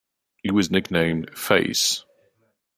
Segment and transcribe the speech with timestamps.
[0.41, 2.05] He was nicknamed 'Face'.